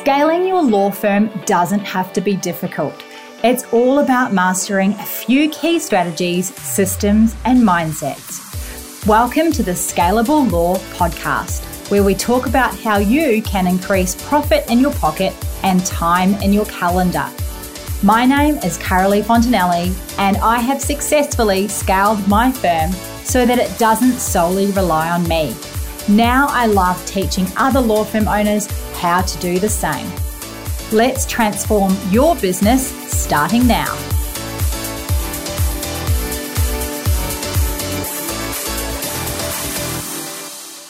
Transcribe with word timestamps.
Scaling 0.00 0.46
your 0.46 0.62
law 0.62 0.90
firm 0.90 1.28
doesn't 1.44 1.80
have 1.80 2.10
to 2.14 2.22
be 2.22 2.34
difficult. 2.34 3.04
It's 3.44 3.70
all 3.70 3.98
about 3.98 4.32
mastering 4.32 4.92
a 4.94 5.04
few 5.04 5.50
key 5.50 5.78
strategies, 5.78 6.54
systems, 6.58 7.36
and 7.44 7.58
mindsets. 7.58 9.06
Welcome 9.06 9.52
to 9.52 9.62
the 9.62 9.72
Scalable 9.72 10.50
Law 10.50 10.76
Podcast, 10.96 11.90
where 11.90 12.02
we 12.02 12.14
talk 12.14 12.46
about 12.46 12.74
how 12.80 12.96
you 12.96 13.42
can 13.42 13.66
increase 13.66 14.14
profit 14.26 14.70
in 14.70 14.80
your 14.80 14.94
pocket 14.94 15.34
and 15.64 15.84
time 15.84 16.32
in 16.36 16.54
your 16.54 16.64
calendar. 16.64 17.28
My 18.02 18.24
name 18.24 18.56
is 18.64 18.78
Carolee 18.78 19.22
Fontanelli, 19.22 19.94
and 20.18 20.38
I 20.38 20.60
have 20.60 20.80
successfully 20.80 21.68
scaled 21.68 22.26
my 22.26 22.50
firm 22.50 22.90
so 23.22 23.44
that 23.44 23.58
it 23.58 23.78
doesn't 23.78 24.14
solely 24.14 24.70
rely 24.70 25.10
on 25.10 25.28
me. 25.28 25.54
Now 26.10 26.48
I 26.50 26.66
love 26.66 27.06
teaching 27.06 27.46
other 27.56 27.80
law 27.80 28.02
firm 28.02 28.26
owners 28.26 28.66
how 28.96 29.22
to 29.22 29.38
do 29.38 29.60
the 29.60 29.68
same. 29.68 30.10
Let's 30.90 31.24
transform 31.24 31.96
your 32.10 32.34
business 32.34 32.90
starting 33.08 33.64
now. 33.68 33.94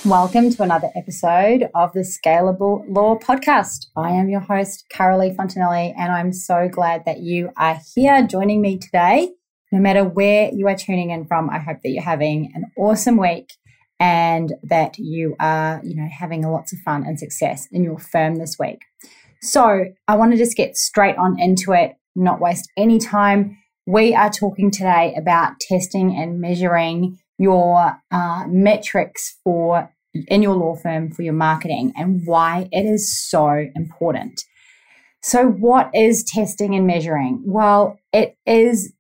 Welcome 0.07 0.49
to 0.55 0.63
another 0.63 0.89
episode 0.97 1.69
of 1.75 1.93
the 1.93 2.01
Scalable 2.01 2.87
Law 2.89 3.19
Podcast. 3.19 3.89
I 3.95 4.13
am 4.13 4.31
your 4.31 4.41
host, 4.41 4.87
Carolee 4.91 5.37
Fontanelli, 5.37 5.93
and 5.99 6.11
I'm 6.11 6.33
so 6.33 6.67
glad 6.67 7.05
that 7.05 7.19
you 7.19 7.51
are 7.59 7.79
here 7.95 8.27
joining 8.27 8.63
me 8.63 8.79
today. 8.79 9.29
No 9.71 9.81
matter 9.81 10.03
where 10.03 10.51
you 10.51 10.67
are 10.67 10.75
tuning 10.75 11.11
in 11.11 11.27
from, 11.27 11.51
I 11.51 11.59
hope 11.59 11.83
that 11.83 11.91
you're 11.91 12.03
having 12.03 12.53
an 12.55 12.73
awesome 12.79 13.19
week 13.19 13.51
and 14.01 14.55
that 14.63 14.99
you 14.99 15.37
are, 15.39 15.81
you 15.85 15.95
know, 15.95 16.09
having 16.11 16.43
lots 16.43 16.73
of 16.73 16.79
fun 16.81 17.05
and 17.07 17.19
success 17.19 17.69
in 17.71 17.85
your 17.85 17.99
firm 17.99 18.37
this 18.37 18.57
week. 18.59 18.81
So, 19.43 19.85
I 20.09 20.17
want 20.17 20.33
to 20.33 20.39
just 20.39 20.57
get 20.57 20.77
straight 20.77 21.17
on 21.17 21.39
into 21.39 21.73
it, 21.73 21.97
not 22.17 22.41
waste 22.41 22.71
any 22.77 22.99
time. 22.99 23.59
We 23.87 24.15
are 24.15 24.31
talking 24.31 24.71
today 24.71 25.15
about 25.17 25.61
testing 25.61 26.17
and 26.17 26.41
measuring 26.41 27.19
your 27.39 27.97
uh, 28.11 28.45
metrics 28.49 29.39
for 29.45 29.91
in 30.29 30.43
your 30.43 30.55
law 30.55 30.75
firm 30.75 31.11
for 31.11 31.23
your 31.23 31.33
marketing 31.33 31.93
and 31.97 32.23
why 32.27 32.69
it 32.73 32.83
is 32.83 33.29
so 33.29 33.67
important. 33.75 34.43
So, 35.23 35.47
what 35.47 35.91
is 35.95 36.25
testing 36.25 36.75
and 36.75 36.87
measuring? 36.87 37.43
Well, 37.45 37.99
it 38.13 38.37
is 38.47 38.93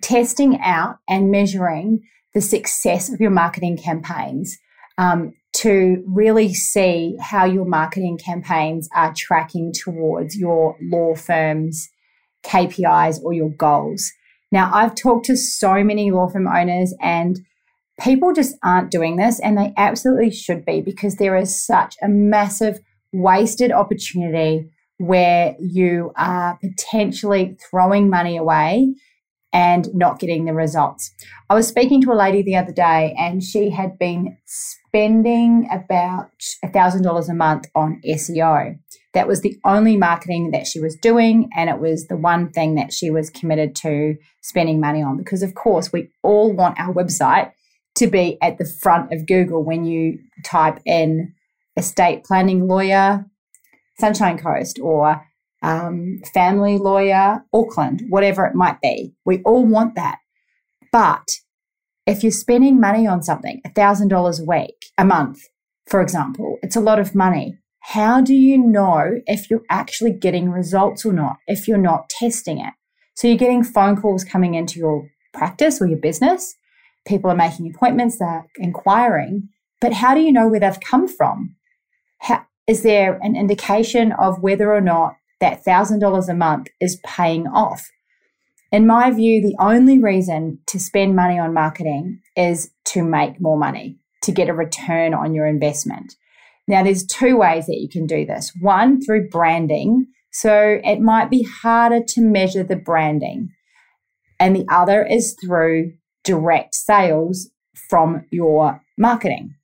testing 0.00 0.60
out 0.60 0.98
and 1.08 1.30
measuring 1.30 2.02
the 2.36 2.42
success 2.42 3.10
of 3.10 3.18
your 3.18 3.30
marketing 3.30 3.78
campaigns 3.78 4.58
um, 4.98 5.32
to 5.54 6.04
really 6.06 6.52
see 6.52 7.16
how 7.18 7.46
your 7.46 7.64
marketing 7.64 8.18
campaigns 8.22 8.90
are 8.94 9.14
tracking 9.16 9.72
towards 9.72 10.36
your 10.36 10.76
law 10.82 11.14
firm's 11.14 11.88
KPIs 12.44 13.22
or 13.22 13.32
your 13.32 13.48
goals. 13.48 14.12
Now, 14.52 14.70
I've 14.74 14.94
talked 14.94 15.24
to 15.26 15.36
so 15.36 15.82
many 15.82 16.10
law 16.10 16.28
firm 16.28 16.46
owners, 16.46 16.94
and 17.00 17.40
people 18.00 18.34
just 18.34 18.54
aren't 18.62 18.90
doing 18.90 19.16
this, 19.16 19.40
and 19.40 19.56
they 19.56 19.72
absolutely 19.78 20.30
should 20.30 20.66
be 20.66 20.82
because 20.82 21.16
there 21.16 21.38
is 21.38 21.64
such 21.64 21.94
a 22.02 22.08
massive 22.08 22.80
wasted 23.14 23.72
opportunity 23.72 24.68
where 24.98 25.56
you 25.58 26.12
are 26.18 26.58
potentially 26.60 27.56
throwing 27.70 28.10
money 28.10 28.36
away 28.36 28.94
and 29.56 29.88
not 29.94 30.18
getting 30.18 30.44
the 30.44 30.52
results. 30.52 31.14
I 31.48 31.54
was 31.54 31.66
speaking 31.66 32.02
to 32.02 32.12
a 32.12 32.14
lady 32.14 32.42
the 32.42 32.56
other 32.56 32.74
day 32.74 33.14
and 33.18 33.42
she 33.42 33.70
had 33.70 33.98
been 33.98 34.36
spending 34.44 35.66
about 35.72 36.30
$1,000 36.62 37.28
a 37.30 37.34
month 37.34 37.64
on 37.74 38.02
SEO. 38.06 38.78
That 39.14 39.26
was 39.26 39.40
the 39.40 39.58
only 39.64 39.96
marketing 39.96 40.50
that 40.50 40.66
she 40.66 40.78
was 40.78 40.94
doing, 40.94 41.48
and 41.56 41.70
it 41.70 41.78
was 41.78 42.06
the 42.08 42.18
one 42.18 42.50
thing 42.50 42.74
that 42.74 42.92
she 42.92 43.08
was 43.08 43.30
committed 43.30 43.74
to 43.76 44.16
spending 44.42 44.78
money 44.78 45.00
on. 45.00 45.16
Because, 45.16 45.42
of 45.42 45.54
course, 45.54 45.90
we 45.90 46.10
all 46.22 46.52
want 46.52 46.78
our 46.78 46.92
website 46.92 47.52
to 47.94 48.08
be 48.08 48.36
at 48.42 48.58
the 48.58 48.70
front 48.82 49.10
of 49.10 49.26
Google 49.26 49.64
when 49.64 49.86
you 49.86 50.18
type 50.44 50.80
in 50.84 51.32
estate 51.78 52.24
planning 52.24 52.68
lawyer, 52.68 53.24
Sunshine 53.98 54.36
Coast, 54.36 54.78
or 54.82 55.25
um, 55.66 56.20
family 56.32 56.78
lawyer, 56.78 57.44
Auckland, 57.52 58.04
whatever 58.08 58.46
it 58.46 58.54
might 58.54 58.80
be. 58.80 59.12
We 59.24 59.42
all 59.42 59.66
want 59.66 59.96
that. 59.96 60.18
But 60.92 61.26
if 62.06 62.22
you're 62.22 62.30
spending 62.30 62.80
money 62.80 63.04
on 63.06 63.24
something, 63.24 63.60
$1,000 63.66 64.40
a 64.40 64.44
week, 64.44 64.76
a 64.96 65.04
month, 65.04 65.40
for 65.88 66.00
example, 66.00 66.58
it's 66.62 66.76
a 66.76 66.80
lot 66.80 67.00
of 67.00 67.16
money. 67.16 67.58
How 67.80 68.20
do 68.20 68.32
you 68.32 68.58
know 68.58 69.20
if 69.26 69.50
you're 69.50 69.64
actually 69.68 70.12
getting 70.12 70.50
results 70.50 71.04
or 71.04 71.12
not 71.12 71.36
if 71.48 71.66
you're 71.66 71.78
not 71.78 72.10
testing 72.10 72.60
it? 72.60 72.72
So 73.14 73.26
you're 73.26 73.36
getting 73.36 73.64
phone 73.64 74.00
calls 74.00 74.22
coming 74.22 74.54
into 74.54 74.78
your 74.78 75.08
practice 75.34 75.82
or 75.82 75.88
your 75.88 75.98
business. 75.98 76.54
People 77.06 77.30
are 77.30 77.36
making 77.36 77.72
appointments, 77.74 78.18
they're 78.18 78.46
inquiring. 78.58 79.48
But 79.80 79.94
how 79.94 80.14
do 80.14 80.20
you 80.20 80.32
know 80.32 80.46
where 80.46 80.60
they've 80.60 80.80
come 80.80 81.08
from? 81.08 81.56
How, 82.20 82.46
is 82.68 82.82
there 82.82 83.18
an 83.22 83.36
indication 83.36 84.12
of 84.12 84.42
whether 84.42 84.72
or 84.72 84.80
not 84.80 85.14
that 85.40 85.64
$1,000 85.64 86.28
a 86.28 86.34
month 86.34 86.68
is 86.80 87.00
paying 87.04 87.46
off. 87.46 87.86
In 88.72 88.86
my 88.86 89.10
view, 89.10 89.40
the 89.40 89.56
only 89.60 89.98
reason 89.98 90.58
to 90.66 90.80
spend 90.80 91.14
money 91.14 91.38
on 91.38 91.54
marketing 91.54 92.20
is 92.34 92.70
to 92.86 93.02
make 93.02 93.40
more 93.40 93.58
money, 93.58 93.98
to 94.22 94.32
get 94.32 94.48
a 94.48 94.54
return 94.54 95.14
on 95.14 95.34
your 95.34 95.46
investment. 95.46 96.14
Now, 96.68 96.82
there's 96.82 97.06
two 97.06 97.36
ways 97.36 97.66
that 97.66 97.78
you 97.78 97.88
can 97.88 98.06
do 98.06 98.26
this. 98.26 98.52
One, 98.60 99.00
through 99.00 99.28
branding. 99.28 100.06
So 100.32 100.80
it 100.82 101.00
might 101.00 101.30
be 101.30 101.46
harder 101.62 102.00
to 102.08 102.20
measure 102.20 102.64
the 102.64 102.76
branding. 102.76 103.50
And 104.40 104.54
the 104.54 104.66
other 104.70 105.06
is 105.06 105.36
through 105.40 105.92
direct 106.24 106.74
sales 106.74 107.48
from 107.88 108.24
your 108.30 108.82
marketing. 108.98 109.54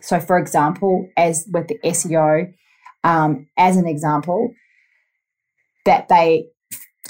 So, 0.00 0.20
for 0.20 0.38
example, 0.38 1.08
as 1.16 1.46
with 1.52 1.68
the 1.68 1.78
SEO, 1.84 2.52
um, 3.04 3.48
as 3.58 3.76
an 3.76 3.86
example, 3.86 4.54
that 5.84 6.08
they 6.08 6.46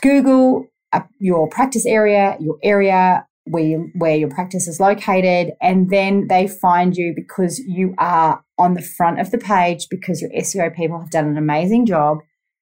Google 0.03 0.66
uh, 0.92 1.00
your 1.19 1.48
practice 1.48 1.86
area, 1.86 2.36
your 2.41 2.58
area 2.62 3.26
where 3.44 3.64
you, 3.64 3.91
where 3.94 4.16
your 4.16 4.28
practice 4.28 4.69
is 4.69 4.81
located, 4.81 5.53
and 5.60 5.91
then 5.91 6.28
they 6.28 6.47
find 6.47 6.97
you 6.97 7.12
because 7.14 7.59
you 7.60 7.94
are 7.98 8.42
on 8.59 8.75
the 8.75 8.82
front 8.82 9.20
of 9.20 9.30
the 9.30 9.38
page 9.38 9.86
because 9.91 10.20
your 10.20 10.30
SEO 10.30 10.75
people 10.75 11.00
have 11.00 11.10
done 11.10 11.26
an 11.26 11.36
amazing 11.36 11.86
job. 11.86 12.19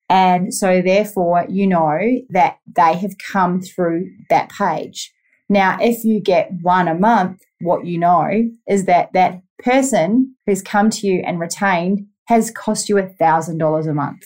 And 0.08 0.54
so, 0.54 0.80
therefore, 0.80 1.44
you 1.50 1.66
know 1.66 1.98
that 2.30 2.58
they 2.74 2.94
have 2.94 3.16
come 3.18 3.60
through 3.60 4.10
that 4.30 4.50
page. 4.50 5.12
Now, 5.50 5.76
if 5.80 6.04
you 6.04 6.20
get 6.20 6.50
one 6.62 6.88
a 6.88 6.94
month, 6.94 7.42
what 7.60 7.84
you 7.84 7.98
know 7.98 8.50
is 8.66 8.84
that 8.86 9.12
that 9.12 9.42
person 9.58 10.34
who's 10.46 10.62
come 10.62 10.88
to 10.90 11.06
you 11.06 11.22
and 11.26 11.40
retained 11.40 12.06
has 12.26 12.50
cost 12.50 12.88
you 12.88 12.98
a 12.98 13.02
$1,000 13.02 13.88
a 13.88 13.94
month. 13.94 14.22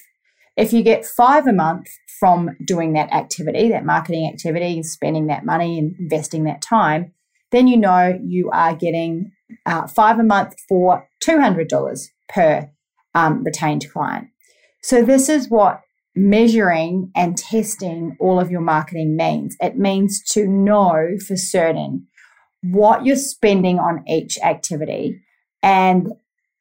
If 0.62 0.72
you 0.72 0.84
get 0.84 1.04
five 1.04 1.48
a 1.48 1.52
month 1.52 1.88
from 2.20 2.50
doing 2.64 2.92
that 2.92 3.12
activity, 3.12 3.70
that 3.70 3.84
marketing 3.84 4.30
activity, 4.32 4.80
spending 4.84 5.26
that 5.26 5.44
money 5.44 5.76
and 5.76 5.96
investing 5.98 6.44
that 6.44 6.62
time, 6.62 7.12
then 7.50 7.66
you 7.66 7.76
know 7.76 8.16
you 8.24 8.48
are 8.52 8.72
getting 8.76 9.32
uh, 9.66 9.88
five 9.88 10.20
a 10.20 10.22
month 10.22 10.54
for 10.68 11.08
$200 11.24 12.00
per 12.28 12.70
um, 13.12 13.42
retained 13.42 13.90
client. 13.92 14.28
So, 14.84 15.02
this 15.02 15.28
is 15.28 15.50
what 15.50 15.80
measuring 16.14 17.10
and 17.16 17.36
testing 17.36 18.16
all 18.20 18.38
of 18.38 18.52
your 18.52 18.60
marketing 18.60 19.16
means. 19.16 19.56
It 19.60 19.76
means 19.76 20.22
to 20.34 20.46
know 20.46 21.16
for 21.26 21.36
certain 21.36 22.06
what 22.62 23.04
you're 23.04 23.16
spending 23.16 23.80
on 23.80 24.04
each 24.06 24.38
activity 24.38 25.22
and 25.60 26.12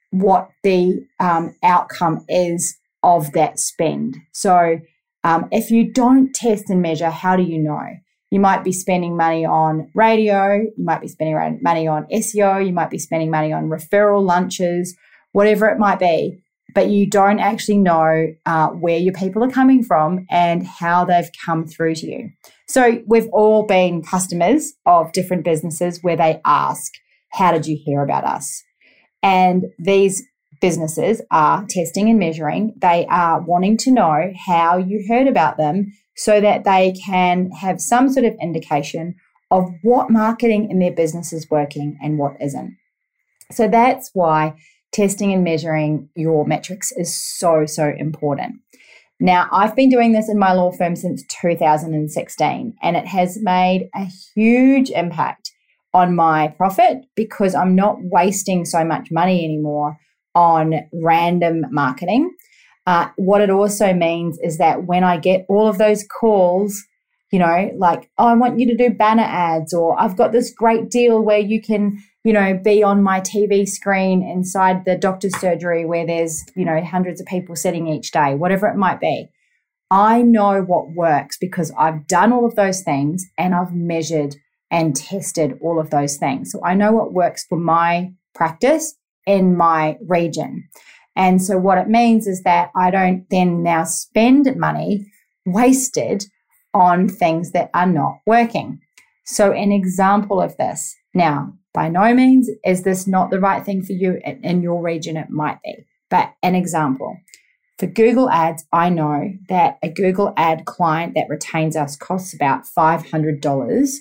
what 0.10 0.50
the 0.64 1.06
um, 1.20 1.54
outcome 1.64 2.26
is 2.28 2.80
of 3.04 3.32
that 3.34 3.60
spend. 3.60 4.18
So 4.32 4.80
um, 5.24 5.48
if 5.52 5.72
you 5.72 5.92
don't 5.92 6.34
test 6.34 6.70
and 6.70 6.82
measure, 6.82 7.10
how 7.10 7.36
do 7.36 7.44
you 7.44 7.60
know? 7.60 7.88
You 8.32 8.40
might 8.40 8.64
be 8.64 8.72
spending 8.72 9.18
money 9.18 9.46
on 9.46 9.90
radio, 9.94 10.62
you 10.78 10.86
might 10.86 11.02
be 11.02 11.10
spending 11.10 11.60
money 11.62 11.88
on 11.88 12.06
SEO, 12.14 12.66
you 12.66 12.72
might 12.72 12.90
be 12.90 12.98
spending 12.98 13.30
money 13.30 13.52
on 13.52 13.70
referral 13.70 14.26
lunches, 14.26 14.96
whatever 15.34 15.68
it 15.68 15.78
might 15.78 16.00
be, 16.00 16.42
but 16.74 16.90
you 16.90 17.10
don't 17.10 17.40
actually 17.40 17.78
know 17.78 18.28
uh, 18.46 18.68
where 18.70 18.98
your 18.98 19.14
people 19.14 19.44
are 19.44 19.50
coming 19.50 19.84
from 19.84 20.26
and 20.30 20.66
how 20.66 21.04
they've 21.04 21.30
come 21.46 21.66
through 21.66 21.96
to 21.96 22.08
you. 22.08 22.30
So 22.68 23.02
we've 23.06 23.28
all 23.34 23.66
been 23.66 24.02
customers 24.02 24.74
of 24.86 25.12
different 25.12 25.44
businesses 25.44 26.00
where 26.02 26.16
they 26.16 26.40
ask, 26.46 26.94
How 27.34 27.52
did 27.52 27.68
you 27.68 27.78
hear 27.84 28.02
about 28.02 28.24
us? 28.24 28.64
And 29.22 29.66
these 29.78 30.24
businesses 30.62 31.22
are 31.32 31.66
testing 31.68 32.10
and 32.10 32.20
measuring. 32.20 32.74
They 32.78 33.06
are 33.10 33.42
wanting 33.42 33.78
to 33.78 33.92
know 33.92 34.32
how 34.46 34.78
you 34.78 35.06
heard 35.10 35.28
about 35.28 35.58
them 35.58 35.92
so 36.16 36.40
that 36.40 36.64
they 36.64 36.94
can 37.06 37.52
have 37.52 37.82
some 37.82 38.10
sort 38.10 38.26
of 38.26 38.36
indication 38.42 39.16
of 39.50 39.70
what 39.82 40.10
marketing 40.10 40.70
in 40.70 40.80
their 40.80 40.94
business 40.94 41.34
is 41.34 41.50
working 41.50 41.98
and 42.02 42.18
what 42.18 42.34
isn't. 42.40 42.78
So 43.52 43.68
that's 43.68 44.12
why 44.14 44.54
testing 44.94 45.34
and 45.34 45.44
measuring 45.44 46.10
your 46.16 46.46
metrics 46.46 46.92
is 46.94 47.14
so, 47.14 47.66
so 47.66 47.92
important. 47.98 48.62
Now, 49.20 49.48
I've 49.52 49.76
been 49.76 49.90
doing 49.90 50.14
this 50.14 50.30
in 50.30 50.40
my 50.40 50.54
law 50.54 50.72
firm 50.72 50.96
since 50.96 51.24
2016, 51.42 52.76
and 52.82 52.98
it 52.98 53.06
has 53.08 53.38
made 53.42 53.90
a 53.94 54.08
huge 54.36 54.90
impact 54.90 55.52
on 55.94 56.16
my 56.16 56.48
profit 56.58 57.00
because 57.16 57.54
I'm 57.54 57.76
not 57.76 57.98
wasting 58.00 58.66
so 58.66 58.84
much 58.84 59.10
money 59.12 59.44
anymore 59.44 59.98
on 60.36 60.76
random 60.94 61.66
marketing. 61.72 62.32
Uh, 62.88 63.10
what 63.16 63.42
it 63.42 63.50
also 63.50 63.94
means 63.94 64.40
is 64.42 64.58
that 64.58 64.86
when 64.86 65.04
I 65.04 65.18
get 65.18 65.46
all 65.48 65.68
of 65.68 65.78
those 65.78 66.04
calls, 66.04 66.84
you 67.32 67.40
know, 67.40 67.72
like, 67.78 68.10
oh, 68.18 68.28
I 68.28 68.34
want 68.34 68.60
you 68.60 68.68
to 68.68 68.76
do 68.76 68.90
banner 68.90 69.24
ads, 69.24 69.74
or 69.74 70.00
I've 70.00 70.18
got 70.18 70.32
this 70.32 70.54
great 70.54 70.90
deal 70.90 71.22
where 71.22 71.40
you 71.40 71.62
can 71.62 72.02
you 72.24 72.34
know, 72.34 72.60
be 72.64 72.84
on 72.84 73.02
my 73.02 73.20
TV 73.20 73.68
screen 73.68 74.22
inside 74.22 74.86
the 74.86 74.96
doctor's 74.96 75.38
surgery 75.40 75.86
where 75.86 76.06
there's, 76.06 76.44
you 76.56 76.66
know, 76.66 76.84
hundreds 76.84 77.20
of 77.20 77.26
people 77.26 77.56
sitting 77.56 77.88
each 77.88 78.12
day, 78.12 78.36
whatever 78.36 78.68
it 78.68 78.78
might 78.78 79.00
be. 79.00 79.28
I 79.90 80.22
know 80.22 80.62
what 80.62 80.92
works 80.92 81.38
because 81.40 81.72
I've 81.78 82.08
done 82.08 82.32
all 82.32 82.46
of 82.46 82.56
those 82.56 82.82
things 82.82 83.26
and 83.38 83.56
I've 83.56 83.74
measured 83.74 84.36
and 84.70 84.96
tested 84.96 85.58
all 85.62 85.80
of 85.80 85.90
those 85.90 86.18
things. 86.18 86.52
So 86.52 86.62
I 86.64 86.76
know 86.76 86.92
what 86.92 87.12
works 87.12 87.46
for 87.46 87.58
my 87.58 88.14
practice 88.34 88.96
in 89.26 89.56
my 89.56 89.98
region. 90.08 90.68
And 91.16 91.42
so 91.42 91.58
what 91.58 91.78
it 91.78 91.88
means 91.88 92.28
is 92.28 92.44
that 92.44 92.72
I 92.76 92.90
don't 92.90 93.26
then 93.30 93.64
now 93.64 93.84
spend 93.84 94.56
money 94.56 95.06
wasted 95.46 96.26
on 96.74 97.10
things 97.10 97.52
that 97.52 97.70
are 97.74 97.88
not 97.88 98.20
working. 98.26 98.80
So 99.26 99.52
an 99.52 99.72
example 99.72 100.42
of 100.42 100.56
this. 100.58 100.96
Now, 101.14 101.54
by 101.74 101.90
no 101.90 102.14
means 102.14 102.50
is 102.66 102.84
this 102.84 103.08
not 103.08 103.30
the 103.30 103.40
right 103.40 103.64
thing 103.64 103.82
for 103.82 103.94
you 103.94 104.20
in 104.24 104.62
your 104.62 104.82
region, 104.82 105.18
it 105.18 105.30
might 105.30 105.62
be. 105.64 105.86
But 106.10 106.34
an 106.44 106.56
example 106.56 107.18
for 107.82 107.88
Google 107.88 108.30
Ads, 108.30 108.66
I 108.72 108.90
know 108.90 109.34
that 109.50 109.80
a 109.82 109.90
Google 109.90 110.36
ad 110.38 110.66
client 110.66 111.16
that 111.16 111.26
retains 111.30 111.76
us 111.76 111.96
costs 111.96 112.32
about 112.32 112.64
$500 112.64 113.94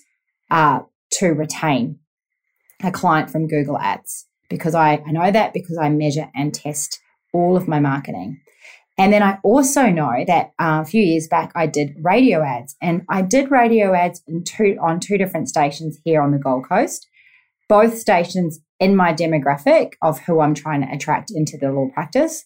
uh, 0.50 0.80
to 1.12 1.26
retain 1.28 1.98
a 2.84 2.90
client 2.90 3.30
from 3.30 3.48
Google 3.48 3.78
Ads 3.78 4.26
because 4.50 4.74
I, 4.74 5.02
I 5.06 5.12
know 5.12 5.30
that 5.30 5.54
because 5.54 5.78
I 5.78 5.88
measure 5.88 6.28
and 6.34 6.52
test 6.52 7.00
all 7.32 7.56
of 7.56 7.66
my 7.66 7.80
marketing. 7.80 8.40
And 8.98 9.12
then 9.12 9.22
I 9.22 9.38
also 9.42 9.86
know 9.86 10.24
that 10.26 10.48
uh, 10.58 10.82
a 10.82 10.84
few 10.84 11.00
years 11.00 11.26
back 11.26 11.52
I 11.54 11.66
did 11.66 11.94
radio 12.02 12.42
ads, 12.42 12.76
and 12.82 13.02
I 13.08 13.22
did 13.22 13.50
radio 13.50 13.94
ads 13.94 14.22
two, 14.44 14.76
on 14.82 15.00
two 15.00 15.16
different 15.16 15.48
stations 15.48 15.98
here 16.04 16.20
on 16.20 16.32
the 16.32 16.38
Gold 16.38 16.68
Coast 16.68 17.06
both 17.70 17.96
stations 17.96 18.58
in 18.80 18.96
my 18.96 19.14
demographic 19.14 19.92
of 20.02 20.18
who 20.18 20.40
I'm 20.40 20.54
trying 20.54 20.82
to 20.82 20.92
attract 20.92 21.30
into 21.30 21.56
the 21.56 21.70
law 21.70 21.86
practice. 21.94 22.44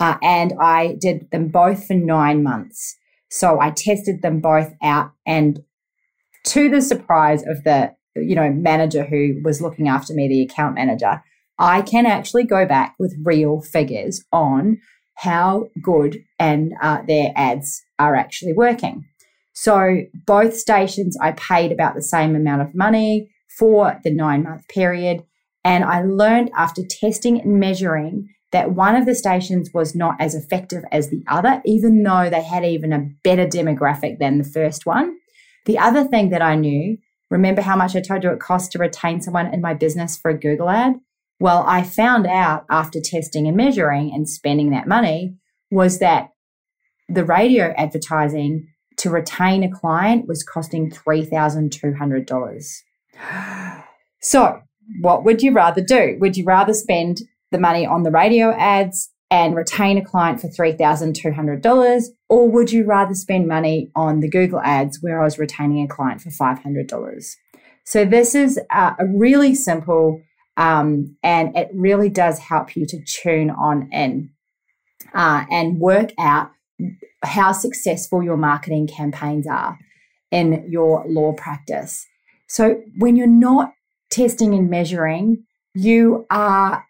Uh, 0.00 0.16
and 0.22 0.54
I 0.58 0.96
did 0.98 1.30
them 1.30 1.48
both 1.48 1.86
for 1.86 1.92
nine 1.92 2.42
months. 2.42 2.96
So 3.30 3.60
I 3.60 3.70
tested 3.70 4.22
them 4.22 4.40
both 4.40 4.72
out. 4.82 5.12
And 5.26 5.60
to 6.46 6.70
the 6.70 6.80
surprise 6.80 7.42
of 7.46 7.64
the, 7.64 7.94
you 8.16 8.34
know, 8.34 8.50
manager 8.50 9.04
who 9.04 9.42
was 9.44 9.60
looking 9.60 9.88
after 9.88 10.14
me, 10.14 10.26
the 10.26 10.42
account 10.42 10.74
manager, 10.74 11.22
I 11.58 11.82
can 11.82 12.06
actually 12.06 12.44
go 12.44 12.66
back 12.66 12.94
with 12.98 13.16
real 13.22 13.60
figures 13.60 14.24
on 14.32 14.78
how 15.16 15.68
good 15.82 16.18
and 16.38 16.72
uh, 16.82 17.02
their 17.06 17.32
ads 17.36 17.82
are 17.98 18.14
actually 18.16 18.52
working. 18.52 19.04
So 19.52 20.02
both 20.26 20.56
stations, 20.56 21.16
I 21.20 21.32
paid 21.32 21.72
about 21.72 21.94
the 21.94 22.02
same 22.02 22.34
amount 22.34 22.62
of 22.62 22.74
money 22.74 23.30
for 23.58 24.00
the 24.02 24.10
nine 24.10 24.44
month 24.44 24.66
period. 24.68 25.24
And 25.64 25.84
I 25.84 26.02
learned 26.02 26.50
after 26.56 26.82
testing 26.88 27.40
and 27.40 27.60
measuring 27.60 28.28
that 28.50 28.72
one 28.72 28.96
of 28.96 29.06
the 29.06 29.14
stations 29.14 29.70
was 29.72 29.94
not 29.94 30.16
as 30.20 30.34
effective 30.34 30.84
as 30.90 31.08
the 31.08 31.22
other, 31.28 31.62
even 31.64 32.02
though 32.02 32.28
they 32.28 32.42
had 32.42 32.64
even 32.64 32.92
a 32.92 33.08
better 33.22 33.46
demographic 33.46 34.18
than 34.18 34.38
the 34.38 34.44
first 34.44 34.84
one. 34.84 35.16
The 35.64 35.78
other 35.78 36.04
thing 36.04 36.30
that 36.30 36.42
I 36.42 36.56
knew, 36.56 36.98
remember 37.30 37.62
how 37.62 37.76
much 37.76 37.94
I 37.94 38.00
told 38.00 38.24
you 38.24 38.30
it 38.30 38.40
costs 38.40 38.68
to 38.70 38.78
retain 38.78 39.20
someone 39.20 39.52
in 39.52 39.60
my 39.60 39.74
business 39.74 40.16
for 40.16 40.30
a 40.30 40.38
Google 40.38 40.68
ad? 40.68 40.94
Well, 41.42 41.64
I 41.66 41.82
found 41.82 42.28
out 42.28 42.64
after 42.70 43.00
testing 43.00 43.48
and 43.48 43.56
measuring 43.56 44.12
and 44.14 44.28
spending 44.28 44.70
that 44.70 44.86
money 44.86 45.34
was 45.72 45.98
that 45.98 46.28
the 47.08 47.24
radio 47.24 47.74
advertising 47.76 48.68
to 48.98 49.10
retain 49.10 49.64
a 49.64 49.70
client 49.70 50.28
was 50.28 50.44
costing 50.44 50.88
$3,200. 50.88 52.82
So, 54.24 54.60
what 55.00 55.24
would 55.24 55.42
you 55.42 55.50
rather 55.52 55.82
do? 55.82 56.16
Would 56.20 56.36
you 56.36 56.44
rather 56.44 56.72
spend 56.72 57.22
the 57.50 57.58
money 57.58 57.84
on 57.84 58.04
the 58.04 58.12
radio 58.12 58.52
ads 58.52 59.10
and 59.32 59.56
retain 59.56 59.98
a 59.98 60.04
client 60.04 60.40
for 60.40 60.46
$3,200? 60.46 62.06
Or 62.28 62.48
would 62.48 62.70
you 62.70 62.84
rather 62.84 63.14
spend 63.16 63.48
money 63.48 63.90
on 63.96 64.20
the 64.20 64.30
Google 64.30 64.60
ads 64.60 65.02
where 65.02 65.20
I 65.20 65.24
was 65.24 65.40
retaining 65.40 65.84
a 65.84 65.88
client 65.88 66.20
for 66.20 66.30
$500? 66.30 67.36
So, 67.82 68.04
this 68.04 68.36
is 68.36 68.60
a 68.70 68.94
really 69.08 69.56
simple 69.56 70.22
um, 70.56 71.16
and 71.22 71.56
it 71.56 71.68
really 71.72 72.08
does 72.08 72.38
help 72.38 72.76
you 72.76 72.86
to 72.86 72.98
tune 73.04 73.50
on 73.50 73.88
in 73.92 74.30
uh, 75.14 75.44
and 75.50 75.78
work 75.78 76.10
out 76.18 76.50
how 77.24 77.52
successful 77.52 78.22
your 78.22 78.36
marketing 78.36 78.86
campaigns 78.86 79.46
are 79.46 79.78
in 80.30 80.64
your 80.68 81.04
law 81.06 81.32
practice. 81.32 82.06
So 82.48 82.82
when 82.98 83.16
you're 83.16 83.26
not 83.26 83.72
testing 84.10 84.54
and 84.54 84.68
measuring, 84.68 85.44
you 85.74 86.26
are 86.30 86.86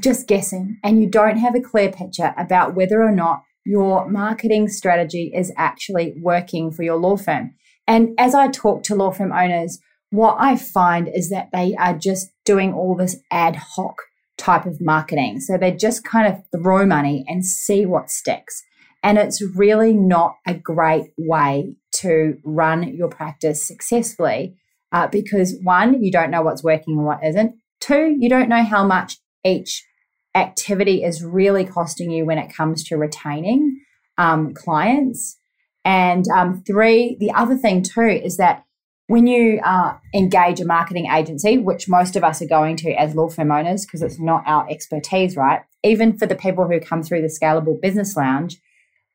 just 0.00 0.26
guessing 0.26 0.78
and 0.82 1.00
you 1.00 1.08
don't 1.08 1.38
have 1.38 1.54
a 1.54 1.60
clear 1.60 1.90
picture 1.90 2.34
about 2.36 2.74
whether 2.74 3.02
or 3.02 3.12
not 3.12 3.42
your 3.64 4.08
marketing 4.10 4.68
strategy 4.68 5.32
is 5.34 5.52
actually 5.56 6.14
working 6.20 6.70
for 6.70 6.82
your 6.82 6.96
law 6.96 7.16
firm. 7.16 7.54
And 7.86 8.10
as 8.18 8.34
I 8.34 8.48
talk 8.48 8.82
to 8.84 8.94
law 8.94 9.10
firm 9.10 9.32
owners, 9.32 9.78
what 10.10 10.36
I 10.38 10.56
find 10.56 11.08
is 11.08 11.30
that 11.30 11.48
they 11.52 11.74
are 11.76 11.96
just 11.96 12.30
doing 12.44 12.72
all 12.72 12.94
this 12.94 13.16
ad 13.30 13.56
hoc 13.56 13.96
type 14.36 14.66
of 14.66 14.80
marketing. 14.80 15.40
So 15.40 15.56
they 15.56 15.72
just 15.72 16.04
kind 16.04 16.32
of 16.32 16.42
throw 16.50 16.84
money 16.84 17.24
and 17.28 17.44
see 17.44 17.86
what 17.86 18.10
sticks. 18.10 18.62
And 19.02 19.18
it's 19.18 19.42
really 19.54 19.92
not 19.92 20.36
a 20.46 20.54
great 20.54 21.12
way 21.18 21.76
to 21.96 22.38
run 22.42 22.94
your 22.94 23.08
practice 23.08 23.66
successfully 23.66 24.56
uh, 24.92 25.08
because 25.08 25.58
one, 25.62 26.02
you 26.02 26.10
don't 26.10 26.30
know 26.30 26.42
what's 26.42 26.64
working 26.64 26.96
and 26.96 27.06
what 27.06 27.24
isn't. 27.24 27.54
Two, 27.80 28.16
you 28.18 28.28
don't 28.28 28.48
know 28.48 28.64
how 28.64 28.84
much 28.84 29.18
each 29.44 29.84
activity 30.34 31.04
is 31.04 31.22
really 31.22 31.64
costing 31.64 32.10
you 32.10 32.24
when 32.24 32.38
it 32.38 32.52
comes 32.52 32.82
to 32.84 32.96
retaining 32.96 33.80
um, 34.18 34.54
clients. 34.54 35.38
And 35.84 36.24
um, 36.34 36.62
three, 36.66 37.16
the 37.20 37.32
other 37.32 37.56
thing 37.56 37.82
too 37.82 38.00
is 38.00 38.36
that 38.38 38.64
when 39.06 39.26
you 39.26 39.60
uh, 39.64 39.96
engage 40.14 40.60
a 40.60 40.64
marketing 40.64 41.06
agency, 41.10 41.58
which 41.58 41.88
most 41.88 42.16
of 42.16 42.24
us 42.24 42.40
are 42.40 42.46
going 42.46 42.76
to 42.76 42.92
as 42.92 43.14
law 43.14 43.28
firm 43.28 43.52
owners, 43.52 43.84
because 43.84 44.02
it's 44.02 44.18
not 44.18 44.42
our 44.46 44.68
expertise, 44.70 45.36
right? 45.36 45.62
Even 45.82 46.16
for 46.16 46.26
the 46.26 46.34
people 46.34 46.66
who 46.66 46.80
come 46.80 47.02
through 47.02 47.20
the 47.20 47.28
Scalable 47.28 47.80
Business 47.80 48.16
Lounge, 48.16 48.58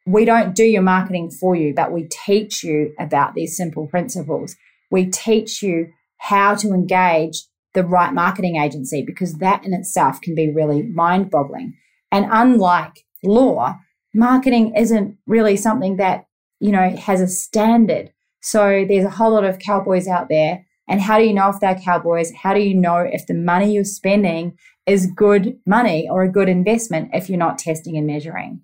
we 0.05 0.25
don't 0.25 0.55
do 0.55 0.63
your 0.63 0.81
marketing 0.81 1.29
for 1.31 1.55
you, 1.55 1.73
but 1.73 1.91
we 1.91 2.07
teach 2.09 2.63
you 2.63 2.93
about 2.99 3.33
these 3.33 3.57
simple 3.57 3.87
principles 3.87 4.55
we 4.89 5.05
teach 5.05 5.61
you 5.61 5.91
how 6.17 6.55
to 6.55 6.69
engage 6.69 7.43
the 7.73 7.83
right 7.83 8.13
marketing 8.13 8.55
agency 8.57 9.03
because 9.05 9.35
that 9.35 9.63
in 9.63 9.73
itself 9.73 10.19
can 10.21 10.35
be 10.35 10.51
really 10.51 10.83
mind 10.83 11.29
boggling. 11.29 11.75
And 12.11 12.25
unlike 12.29 13.05
law, 13.23 13.77
marketing 14.13 14.73
isn't 14.75 15.17
really 15.27 15.55
something 15.55 15.97
that, 15.97 16.25
you 16.59 16.71
know, 16.71 16.95
has 16.95 17.21
a 17.21 17.27
standard. 17.27 18.11
So 18.41 18.85
there's 18.87 19.05
a 19.05 19.09
whole 19.09 19.31
lot 19.31 19.43
of 19.43 19.59
cowboys 19.59 20.07
out 20.07 20.29
there. 20.29 20.65
And 20.87 21.01
how 21.01 21.19
do 21.19 21.25
you 21.25 21.33
know 21.33 21.49
if 21.49 21.59
they're 21.59 21.75
cowboys? 21.75 22.31
How 22.33 22.53
do 22.53 22.61
you 22.61 22.73
know 22.73 22.97
if 22.97 23.27
the 23.27 23.35
money 23.35 23.73
you're 23.73 23.83
spending 23.83 24.57
is 24.87 25.11
good 25.15 25.57
money 25.65 26.07
or 26.09 26.23
a 26.23 26.31
good 26.31 26.49
investment 26.49 27.11
if 27.13 27.29
you're 27.29 27.37
not 27.37 27.59
testing 27.59 27.95
and 27.95 28.07
measuring? 28.07 28.61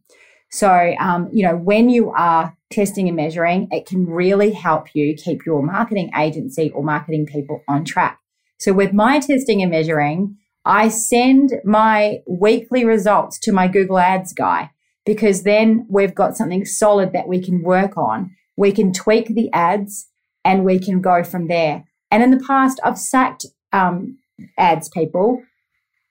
So, 0.52 0.96
um, 1.00 1.30
you 1.34 1.46
know, 1.46 1.56
when 1.56 1.90
you 1.90 2.12
are 2.12 2.56
testing 2.72 3.08
and 3.08 3.18
measuring, 3.18 3.68
it 3.72 3.86
can 3.86 4.06
really 4.06 4.52
help 4.52 4.88
you 4.96 5.14
keep 5.16 5.46
your 5.46 5.62
marketing 5.62 6.12
agency 6.18 6.72
or 6.72 6.84
marketing 6.84 7.26
people 7.26 7.62
on 7.68 7.84
track. 7.84 8.20
So, 8.60 8.72
with 8.72 8.94
my 8.94 9.20
testing 9.20 9.62
and 9.62 9.72
measuring, 9.72 10.38
I 10.64 10.88
send 10.88 11.54
my 11.64 12.20
weekly 12.28 12.86
results 12.86 13.38
to 13.40 13.52
my 13.52 13.68
Google 13.68 14.00
Ads 14.00 14.34
guy 14.34 14.72
because 15.06 15.44
then 15.44 15.86
we've 15.90 16.16
got 16.16 16.38
something 16.38 16.66
solid 16.66 17.14
that 17.14 17.28
we 17.28 17.44
can 17.44 17.62
work 17.62 17.98
on. 17.98 18.32
We 18.58 18.72
can 18.72 18.94
tweak 18.94 19.28
the 19.28 19.52
ads 19.52 20.08
and 20.44 20.64
we 20.64 20.80
can 20.80 21.02
go 21.02 21.24
from 21.24 21.48
there. 21.48 21.84
And 22.12 22.24
in 22.24 22.32
the 22.32 22.44
past, 22.46 22.80
I've 22.84 22.98
sacked 22.98 23.46
um, 23.74 24.18
ads 24.58 24.90
people 24.90 25.44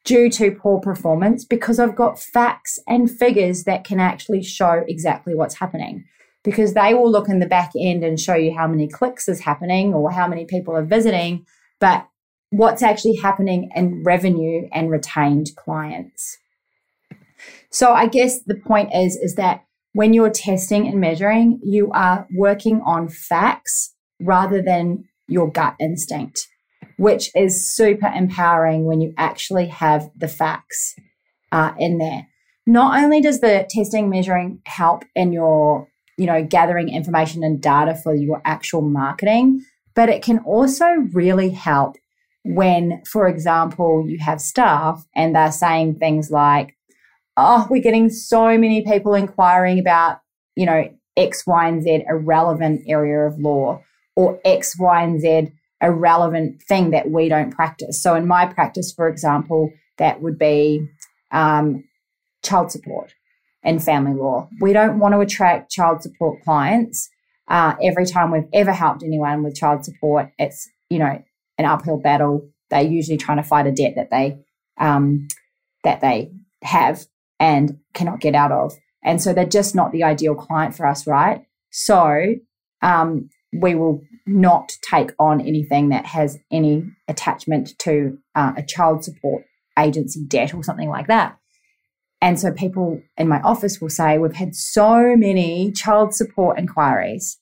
due 0.05 0.29
to 0.29 0.51
poor 0.51 0.81
performance 0.81 1.45
because 1.45 1.79
I've 1.79 1.97
got 1.97 2.21
facts 2.21 2.79
and 2.87 3.11
figures 3.11 3.65
that 3.65 3.85
can 3.85 4.01
actually 4.01 4.43
show 4.43 4.85
exactly 4.87 5.35
what's 5.35 5.55
happening. 5.57 6.05
Because 6.43 6.75
they 6.75 6.93
will 6.93 7.11
look 7.11 7.31
in 7.31 7.39
the 7.39 7.47
back 7.47 7.73
end 7.79 8.05
and 8.05 8.21
show 8.21 8.35
you 8.35 8.55
how 8.55 8.69
many 8.69 8.87
clicks 8.87 9.29
is 9.29 9.41
happening 9.41 9.95
or 9.95 10.11
how 10.11 10.29
many 10.29 10.45
people 10.45 10.77
are 10.77 10.85
visiting. 10.85 11.47
But 11.81 12.07
what's 12.51 12.83
actually 12.83 13.17
happening 13.17 13.71
in 13.75 14.03
revenue 14.05 14.69
and 14.73 14.91
retained 14.91 15.49
clients. 15.57 16.37
So 17.71 17.93
I 17.93 18.07
guess 18.07 18.41
the 18.43 18.55
point 18.55 18.91
is 18.95 19.17
is 19.17 19.35
that 19.37 19.65
when 19.95 20.13
you're 20.13 20.31
testing 20.31 20.87
and 20.89 21.01
measuring, 21.01 21.61
you 21.63 21.91
are 21.93 22.27
working 22.35 22.83
on 22.85 23.09
facts 23.09 23.95
rather 24.21 24.61
than 24.61 25.05
your 25.29 25.51
gut 25.51 25.75
instinct, 25.81 26.49
which 26.99 27.31
is 27.35 27.75
super 27.75 28.09
empowering 28.09 28.85
when 28.85 29.01
you 29.01 29.15
actually 29.17 29.69
have 29.69 30.11
the 30.17 30.29
facts 30.29 30.95
uh, 31.53 31.73
in 31.79 31.99
there. 31.99 32.27
Not 32.67 33.03
only 33.03 33.21
does 33.21 33.41
the 33.41 33.67
testing 33.71 34.11
measuring 34.11 34.61
help 34.67 35.05
in 35.15 35.33
your, 35.33 35.89
you 36.19 36.27
know, 36.27 36.45
gathering 36.45 36.89
information 36.89 37.45
and 37.45 37.63
data 37.63 37.95
for 37.95 38.15
your 38.15 38.43
actual 38.45 38.83
marketing, 38.83 39.65
but 39.95 40.09
it 40.09 40.23
can 40.23 40.41
also 40.41 40.87
really 41.13 41.51
help 41.51 41.97
when, 42.45 43.01
for 43.07 43.29
example, 43.29 44.05
you 44.09 44.19
have 44.19 44.41
staff 44.41 45.07
and 45.15 45.37
they're 45.37 45.53
saying 45.53 45.99
things 45.99 46.31
like, 46.31 46.75
oh, 47.37 47.67
we're 47.71 47.83
getting 47.83 48.11
so 48.11 48.57
many 48.59 48.83
people 48.83 49.15
inquiring 49.15 49.79
about, 49.79 50.21
you 50.57 50.67
know, 50.67 50.89
X, 51.17 51.47
Y, 51.47 51.69
and 51.69 51.83
Z 51.83 52.05
irrelevant 52.09 52.83
area 52.87 53.27
of 53.27 53.39
law 53.39 53.83
or 54.17 54.41
X, 54.45 54.79
Y, 54.79 55.03
and 55.03 55.21
Z 55.21 55.53
irrelevant 55.81 56.63
thing 56.63 56.91
that 56.91 57.11
we 57.11 57.29
don't 57.29 57.51
practice. 57.51 58.03
So 58.03 58.15
in 58.15 58.27
my 58.27 58.47
practice, 58.47 58.93
for 58.93 59.09
example, 59.09 59.71
that 59.99 60.23
would 60.23 60.39
be 60.39 60.89
um, 61.31 61.85
child 62.43 62.71
support 62.71 63.13
and 63.63 63.83
family 63.83 64.15
law. 64.15 64.49
We 64.61 64.73
don't 64.73 64.99
want 64.99 65.15
to 65.15 65.21
attract 65.21 65.71
child 65.71 66.03
support 66.03 66.43
clients. 66.43 67.09
Uh, 67.49 67.75
every 67.83 68.07
time 68.07 68.31
we've 68.31 68.49
ever 68.53 68.73
helped 68.73 69.03
anyone 69.03 69.43
with 69.43 69.55
child 69.55 69.85
support, 69.85 70.31
it's 70.39 70.69
you 70.89 70.99
know 70.99 71.23
an 71.59 71.65
uphill 71.65 71.99
battle. 71.99 72.49
They're 72.71 72.83
usually 72.83 73.19
trying 73.19 73.37
to 73.39 73.43
fight 73.43 73.67
a 73.67 73.73
debt 73.73 73.95
that 73.97 74.11
they 74.11 74.39
um, 74.79 75.29
that 75.83 76.01
they 76.01 76.33
have 76.63 77.05
and 77.41 77.79
cannot 77.93 78.21
get 78.21 78.35
out 78.35 78.53
of. 78.53 78.73
And 79.05 79.21
so 79.21 79.33
they're 79.33 79.45
just 79.45 79.75
not 79.75 79.93
the 79.93 80.03
ideal 80.03 80.35
client 80.35 80.75
for 80.75 80.87
us, 80.87 81.07
right? 81.07 81.43
So 81.71 82.37
um, 82.83 83.29
we 83.53 83.75
will 83.75 84.03
not 84.27 84.73
take 84.89 85.11
on 85.19 85.41
anything 85.41 85.91
that 85.91 86.07
has 86.07 86.39
any 86.51 86.85
attachment 87.09 87.79
to 87.81 88.19
uh, 88.35 88.53
a 88.57 88.63
child 88.63 89.05
support 89.05 89.45
agency 89.79 90.25
debt 90.27 90.55
or 90.55 90.63
something 90.63 90.89
like 90.89 91.09
that. 91.09 91.37
And 92.21 92.41
so 92.41 92.53
people 92.53 93.03
in 93.19 93.29
my 93.29 93.41
office 93.43 93.81
will 93.81 93.91
say, 93.91 94.17
We've 94.17 94.33
had 94.33 94.55
so 94.55 95.15
many 95.15 95.73
child 95.73 96.15
support 96.15 96.59
inquiries, 96.59 97.39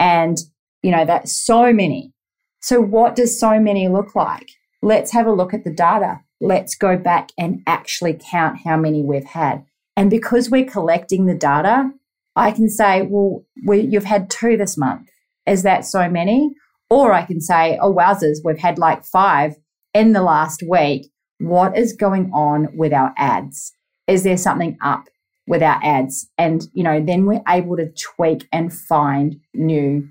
and 0.00 0.38
you 0.82 0.90
know, 0.90 1.04
that's 1.04 1.44
so 1.44 1.72
many. 1.72 2.12
So, 2.60 2.80
what 2.80 3.14
does 3.14 3.38
so 3.38 3.60
many 3.60 3.88
look 3.88 4.14
like? 4.14 4.48
Let's 4.80 5.12
have 5.12 5.26
a 5.26 5.32
look 5.32 5.52
at 5.52 5.64
the 5.64 5.72
data 5.72 6.20
let's 6.44 6.74
go 6.76 6.96
back 6.96 7.30
and 7.38 7.62
actually 7.66 8.18
count 8.30 8.58
how 8.64 8.76
many 8.76 9.02
we've 9.02 9.24
had. 9.24 9.64
And 9.96 10.10
because 10.10 10.50
we're 10.50 10.66
collecting 10.66 11.26
the 11.26 11.34
data, 11.34 11.90
I 12.36 12.50
can 12.50 12.68
say, 12.68 13.02
well, 13.02 13.44
we, 13.66 13.80
you've 13.80 14.04
had 14.04 14.28
two 14.28 14.56
this 14.56 14.76
month. 14.76 15.08
Is 15.46 15.62
that 15.62 15.84
so 15.84 16.08
many? 16.08 16.50
Or 16.90 17.12
I 17.12 17.24
can 17.24 17.40
say, 17.40 17.78
oh, 17.80 17.94
wowzers, 17.94 18.38
we've 18.44 18.58
had 18.58 18.78
like 18.78 19.04
five 19.04 19.56
in 19.94 20.12
the 20.12 20.22
last 20.22 20.62
week. 20.68 21.10
What 21.38 21.76
is 21.76 21.92
going 21.92 22.30
on 22.32 22.68
with 22.76 22.92
our 22.92 23.14
ads? 23.16 23.72
Is 24.06 24.22
there 24.22 24.36
something 24.36 24.76
up 24.82 25.08
with 25.46 25.62
our 25.62 25.80
ads? 25.82 26.28
And, 26.36 26.66
you 26.72 26.82
know, 26.82 27.00
then 27.00 27.24
we're 27.24 27.42
able 27.48 27.76
to 27.76 27.92
tweak 27.92 28.46
and 28.52 28.72
find 28.72 29.36
new, 29.54 30.08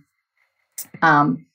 um, 1.01 1.45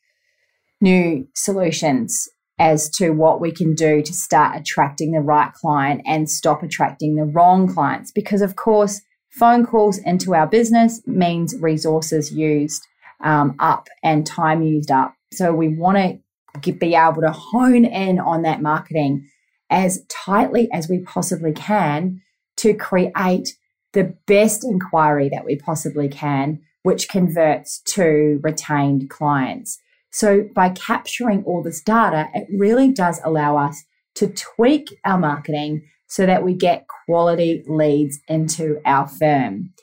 new 0.80 1.26
solutions 1.34 2.28
as 2.58 2.90
to 2.90 3.10
what 3.10 3.40
we 3.40 3.52
can 3.52 3.74
do 3.74 4.02
to 4.02 4.12
start 4.12 4.56
attracting 4.56 5.12
the 5.12 5.20
right 5.20 5.52
client 5.52 6.02
and 6.06 6.30
stop 6.30 6.62
attracting 6.62 7.14
the 7.14 7.24
wrong 7.24 7.72
clients. 7.72 8.10
Because, 8.10 8.42
of 8.42 8.56
course, 8.56 9.00
phone 9.30 9.64
calls 9.64 9.98
into 9.98 10.34
our 10.34 10.46
business 10.46 11.00
means 11.06 11.54
resources 11.60 12.32
used 12.32 12.82
um, 13.22 13.54
up 13.58 13.88
and 14.02 14.26
time 14.26 14.62
used 14.62 14.90
up. 14.90 15.14
So, 15.32 15.54
we 15.54 15.68
want 15.68 16.22
to 16.62 16.72
be 16.72 16.94
able 16.94 17.22
to 17.22 17.30
hone 17.30 17.84
in 17.84 18.18
on 18.18 18.42
that 18.42 18.62
marketing 18.62 19.28
as 19.70 20.04
tightly 20.08 20.68
as 20.72 20.88
we 20.88 21.00
possibly 21.00 21.52
can 21.52 22.20
to 22.56 22.74
create 22.74 23.50
the 23.92 24.14
best 24.26 24.64
inquiry 24.64 25.28
that 25.28 25.44
we 25.44 25.56
possibly 25.56 26.08
can, 26.08 26.60
which 26.82 27.08
converts 27.08 27.80
to 27.80 28.40
retained 28.42 29.08
clients. 29.10 29.78
So, 30.10 30.48
by 30.54 30.70
capturing 30.70 31.44
all 31.44 31.62
this 31.62 31.82
data, 31.82 32.28
it 32.34 32.48
really 32.56 32.92
does 32.92 33.20
allow 33.24 33.56
us 33.56 33.84
to 34.16 34.28
tweak 34.28 34.88
our 35.04 35.18
marketing 35.18 35.82
so 36.06 36.24
that 36.24 36.42
we 36.42 36.54
get 36.54 36.86
quality 37.06 37.62
leads 37.66 38.18
into 38.26 38.80
our 38.86 39.06
firm. 39.06 39.74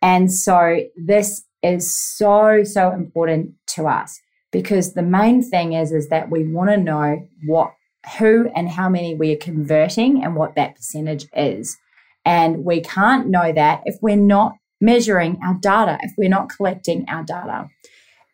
And 0.00 0.32
so, 0.32 0.80
this 0.96 1.44
is 1.62 1.96
so, 2.16 2.64
so 2.64 2.90
important 2.90 3.52
to 3.68 3.86
us 3.86 4.20
because 4.52 4.94
the 4.94 5.02
main 5.02 5.42
thing 5.42 5.72
is, 5.72 5.92
is 5.92 6.08
that 6.08 6.30
we 6.30 6.46
want 6.46 6.70
to 6.70 6.76
know 6.76 7.26
what, 7.46 7.72
who, 8.18 8.50
and 8.54 8.68
how 8.68 8.88
many 8.88 9.14
we 9.14 9.32
are 9.32 9.36
converting 9.36 10.22
and 10.22 10.36
what 10.36 10.54
that 10.54 10.76
percentage 10.76 11.26
is. 11.34 11.76
And 12.24 12.64
we 12.64 12.80
can't 12.82 13.28
know 13.28 13.52
that 13.52 13.82
if 13.84 13.96
we're 14.00 14.16
not 14.16 14.54
measuring 14.80 15.38
our 15.44 15.54
data, 15.54 15.98
if 16.02 16.12
we're 16.18 16.28
not 16.28 16.50
collecting 16.54 17.04
our 17.08 17.22
data. 17.22 17.68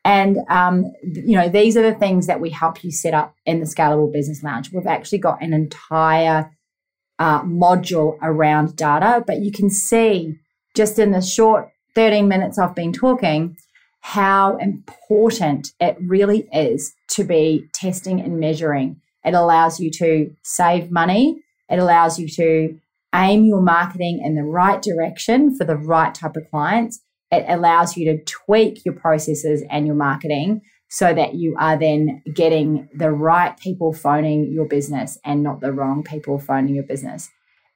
And 0.09 0.38
um, 0.49 0.91
you 1.03 1.37
know, 1.37 1.50
these 1.50 1.77
are 1.77 1.83
the 1.83 1.95
things 1.95 2.29
that 2.29 2.41
we 2.41 2.49
help 2.49 2.83
you 2.83 2.91
set 2.91 3.12
up 3.12 3.35
in 3.45 3.61
the 3.61 3.67
Scalable 3.67 4.11
Business 4.11 4.43
Lounge. 4.43 4.73
We've 4.73 4.87
actually 4.87 5.19
got 5.19 5.43
an 5.43 5.53
entire 5.53 6.50
uh, 7.19 7.43
module 7.43 8.17
around 8.23 8.75
data, 8.75 9.23
but 9.27 9.41
you 9.41 9.53
can 9.53 9.69
see 9.69 10.38
just 10.75 10.99
in 10.99 11.11
the 11.11 11.21
short 11.21 11.69
13 11.95 12.27
minutes 12.27 12.59
I've 12.59 12.75
been 12.75 12.95
talking 12.95 13.59
how 14.00 14.57
important 14.57 15.73
it 15.79 15.99
really 16.00 16.49
is 16.55 16.95
to 17.09 17.23
be 17.23 17.69
testing 17.75 18.19
and 18.19 18.41
measuring. 18.41 19.03
It 19.27 19.35
allows 19.35 19.79
you 19.79 19.91
to 19.99 20.35
save 20.43 20.91
money. 20.91 21.43
It 21.69 21.79
allows 21.79 22.19
you 22.19 22.29
to 22.29 22.79
aim 23.15 23.45
your 23.45 23.61
marketing 23.61 24.23
in 24.25 24.37
the 24.37 24.43
right 24.43 24.81
direction 24.81 25.55
for 25.55 25.67
the 25.67 25.77
right 25.77 26.15
type 26.15 26.37
of 26.37 26.49
clients 26.50 27.00
it 27.30 27.44
allows 27.49 27.97
you 27.97 28.12
to 28.12 28.25
tweak 28.25 28.85
your 28.85 28.94
processes 28.94 29.62
and 29.70 29.87
your 29.87 29.97
marketing 29.97 30.62
so 30.88 31.12
that 31.12 31.35
you 31.35 31.54
are 31.58 31.78
then 31.78 32.23
getting 32.32 32.88
the 32.94 33.11
right 33.11 33.58
people 33.58 33.92
phoning 33.92 34.50
your 34.50 34.64
business 34.64 35.18
and 35.25 35.42
not 35.42 35.61
the 35.61 35.73
wrong 35.73 36.02
people 36.02 36.38
phoning 36.38 36.75
your 36.75 36.85
business. 36.85 37.28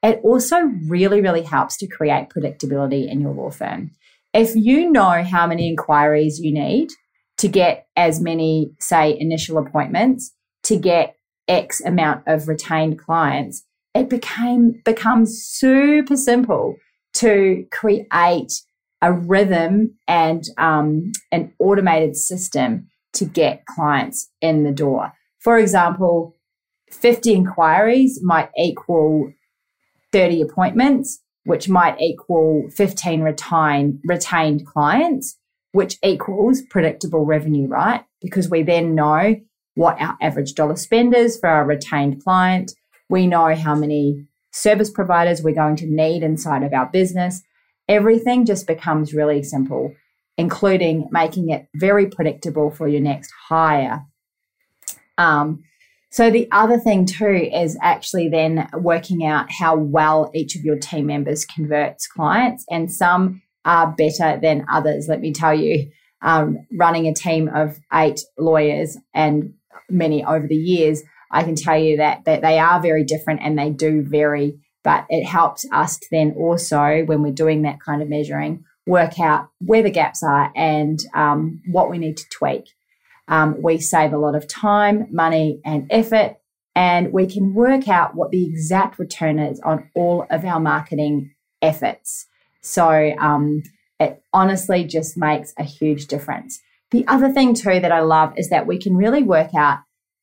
It 0.02 0.20
also 0.24 0.56
really, 0.88 1.20
really 1.20 1.42
helps 1.42 1.76
to 1.78 1.86
create 1.86 2.30
predictability 2.30 3.08
in 3.08 3.20
your 3.20 3.34
law 3.34 3.50
firm. 3.50 3.90
If 4.32 4.56
you 4.56 4.90
know 4.90 5.22
how 5.22 5.46
many 5.46 5.68
inquiries 5.68 6.40
you 6.40 6.52
need 6.52 6.88
to 7.38 7.48
get 7.48 7.86
as 7.96 8.20
many, 8.20 8.72
say, 8.80 9.16
initial 9.18 9.58
appointments, 9.58 10.32
to 10.64 10.76
get 10.76 11.16
X 11.48 11.80
amount 11.80 12.22
of 12.26 12.48
retained 12.48 12.98
clients, 12.98 13.62
it 13.94 14.08
became 14.08 14.80
becomes 14.84 15.42
super 15.42 16.16
simple 16.16 16.76
to 17.14 17.66
create 17.70 18.52
a 19.02 19.12
rhythm 19.12 19.98
and 20.06 20.44
um, 20.58 21.10
an 21.32 21.52
automated 21.58 22.16
system 22.16 22.86
to 23.12 23.24
get 23.24 23.66
clients 23.66 24.30
in 24.40 24.62
the 24.62 24.72
door. 24.72 25.12
For 25.40 25.58
example, 25.58 26.34
50 26.90 27.32
inquiries 27.32 28.20
might 28.22 28.50
equal 28.56 29.32
30 30.12 30.42
appointments, 30.42 31.20
which 31.44 31.68
might 31.68 32.00
equal 32.00 32.68
15 32.70 33.22
retain, 33.22 34.00
retained 34.04 34.66
clients, 34.66 35.36
which 35.72 35.98
equals 36.04 36.62
predictable 36.70 37.24
revenue, 37.24 37.66
right? 37.66 38.04
Because 38.20 38.48
we 38.48 38.62
then 38.62 38.94
know 38.94 39.34
what 39.74 40.00
our 40.00 40.16
average 40.20 40.54
dollar 40.54 40.76
spend 40.76 41.14
is 41.14 41.38
for 41.38 41.48
our 41.48 41.64
retained 41.64 42.22
client. 42.22 42.72
We 43.08 43.26
know 43.26 43.54
how 43.54 43.74
many 43.74 44.26
service 44.52 44.90
providers 44.90 45.42
we're 45.42 45.54
going 45.54 45.76
to 45.76 45.86
need 45.86 46.22
inside 46.22 46.62
of 46.62 46.72
our 46.72 46.86
business 46.86 47.42
everything 47.92 48.46
just 48.46 48.66
becomes 48.66 49.12
really 49.12 49.42
simple, 49.42 49.94
including 50.38 51.08
making 51.10 51.50
it 51.50 51.66
very 51.74 52.06
predictable 52.06 52.70
for 52.70 52.88
your 52.88 53.00
next 53.00 53.30
hire. 53.48 54.06
Um, 55.18 55.64
so, 56.10 56.30
the 56.30 56.48
other 56.50 56.78
thing 56.78 57.06
too 57.06 57.50
is 57.54 57.78
actually 57.82 58.28
then 58.28 58.68
working 58.74 59.24
out 59.24 59.50
how 59.50 59.76
well 59.76 60.30
each 60.34 60.56
of 60.56 60.62
your 60.62 60.78
team 60.78 61.06
members 61.06 61.44
converts 61.44 62.06
clients, 62.06 62.64
and 62.70 62.92
some 62.92 63.42
are 63.64 63.92
better 63.92 64.38
than 64.40 64.66
others. 64.70 65.06
Let 65.08 65.20
me 65.20 65.32
tell 65.32 65.54
you, 65.54 65.90
um, 66.22 66.66
running 66.78 67.06
a 67.06 67.14
team 67.14 67.48
of 67.48 67.78
eight 67.92 68.20
lawyers 68.38 68.96
and 69.14 69.54
many 69.90 70.24
over 70.24 70.46
the 70.46 70.56
years, 70.56 71.02
I 71.30 71.44
can 71.44 71.54
tell 71.54 71.78
you 71.78 71.98
that, 71.98 72.24
that 72.24 72.42
they 72.42 72.58
are 72.58 72.80
very 72.80 73.04
different 73.04 73.40
and 73.42 73.58
they 73.58 73.70
do 73.70 74.02
vary 74.02 74.58
but 74.84 75.06
it 75.08 75.24
helps 75.24 75.66
us 75.72 75.98
to 75.98 76.06
then 76.10 76.32
also, 76.36 77.04
when 77.04 77.22
we're 77.22 77.32
doing 77.32 77.62
that 77.62 77.80
kind 77.80 78.02
of 78.02 78.08
measuring, 78.08 78.64
work 78.86 79.20
out 79.20 79.48
where 79.60 79.82
the 79.82 79.90
gaps 79.90 80.22
are 80.22 80.52
and 80.56 81.00
um, 81.14 81.60
what 81.66 81.90
we 81.90 81.98
need 81.98 82.16
to 82.16 82.28
tweak. 82.30 82.64
Um, 83.28 83.62
we 83.62 83.78
save 83.78 84.12
a 84.12 84.18
lot 84.18 84.34
of 84.34 84.48
time, 84.48 85.06
money, 85.10 85.60
and 85.64 85.86
effort 85.90 86.36
and 86.74 87.12
we 87.12 87.26
can 87.26 87.54
work 87.54 87.88
out 87.88 88.14
what 88.14 88.30
the 88.30 88.44
exact 88.44 88.98
return 88.98 89.38
is 89.38 89.60
on 89.60 89.90
all 89.94 90.26
of 90.30 90.44
our 90.44 90.60
marketing 90.60 91.34
efforts. 91.60 92.26
So 92.62 93.12
um, 93.18 93.62
it 94.00 94.22
honestly 94.32 94.84
just 94.84 95.16
makes 95.16 95.52
a 95.58 95.64
huge 95.64 96.06
difference. 96.06 96.60
The 96.90 97.06
other 97.06 97.30
thing, 97.30 97.54
too, 97.54 97.80
that 97.80 97.92
I 97.92 98.00
love 98.00 98.34
is 98.36 98.48
that 98.50 98.66
we 98.66 98.78
can 98.78 98.96
really 98.96 99.22
work 99.22 99.54
out 99.54 99.80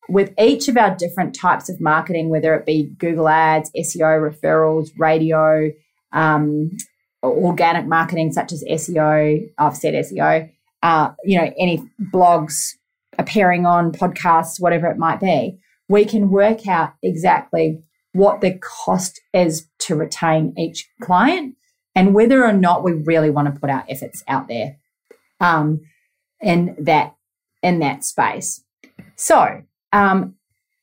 with 0.10 0.34
each 0.40 0.68
of 0.68 0.78
our 0.78 0.96
different 0.96 1.36
types 1.36 1.70
of 1.70 1.80
marketing, 1.80 2.30
whether 2.30 2.56
it 2.56 2.66
be 2.66 2.92
Google 2.98 3.30
Ads, 3.30 3.72
SEO, 3.78 4.32
referrals, 4.32 4.90
radio, 4.98 5.72
um, 6.12 6.72
organic 7.24 7.86
marketing 7.86 8.32
such 8.32 8.52
as 8.52 8.64
SEO, 8.64 9.50
I've 9.58 9.78
said 9.78 9.94
SEO, 9.94 10.50
uh, 10.82 11.12
you 11.24 11.38
know, 11.38 11.54
any 11.58 11.84
blogs 12.14 12.76
appearing 13.18 13.66
on 13.66 13.92
podcasts, 13.92 14.60
whatever 14.60 14.88
it 14.88 14.98
might 14.98 15.20
be, 15.20 15.60
we 15.88 16.06
can 16.06 16.30
work 16.30 16.68
out 16.68 16.94
exactly 17.04 17.82
what 18.14 18.42
the 18.42 18.58
cost 18.60 19.20
is 19.34 19.68
to 19.80 19.96
retain 19.96 20.54
each 20.58 20.90
client 21.02 21.56
and 21.96 22.14
whether 22.14 22.46
or 22.46 22.54
not 22.54 22.84
we 22.84 22.94
really 22.94 23.30
want 23.30 23.54
to 23.54 23.60
put 23.60 23.70
our 23.70 23.84
efforts 23.90 24.24
out 24.28 24.48
there 24.48 24.78
um, 25.40 25.82
in 26.42 26.76
that 26.80 27.16
in 27.62 27.80
that 27.80 28.06
space. 28.06 28.64
So, 29.16 29.64
um, 29.92 30.36